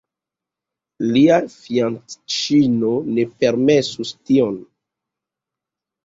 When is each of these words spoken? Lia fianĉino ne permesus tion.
Lia 1.15 1.35
fianĉino 1.65 2.93
ne 3.17 3.25
permesus 3.43 4.13
tion. 4.31 4.57